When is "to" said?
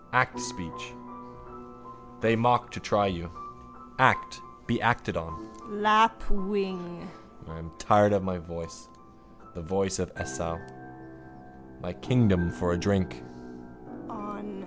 2.71-2.79